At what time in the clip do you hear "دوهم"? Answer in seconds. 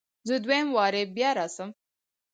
0.43-0.67